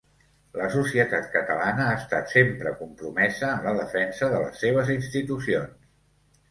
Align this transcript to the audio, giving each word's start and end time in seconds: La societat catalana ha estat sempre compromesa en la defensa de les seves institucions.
La 0.59 0.69
societat 0.75 1.27
catalana 1.35 1.85
ha 1.89 1.99
estat 2.05 2.33
sempre 2.37 2.73
compromesa 2.81 3.53
en 3.53 3.69
la 3.71 3.75
defensa 3.83 4.35
de 4.35 4.43
les 4.47 4.61
seves 4.65 4.95
institucions. 5.01 5.81